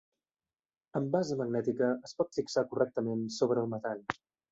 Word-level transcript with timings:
Amb 0.99 1.11
base 1.15 1.37
magnètica 1.41 1.89
es 2.09 2.17
pot 2.21 2.33
fixar 2.39 2.65
correctament 2.71 3.21
sobre 3.37 3.63
el 3.67 3.71
metall. 3.75 4.03